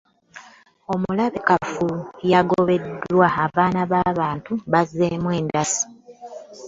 [0.93, 1.99] Omulabe Kafulu
[2.31, 5.85] yagobebwa, abaana b'abantu bazzeemu endasi.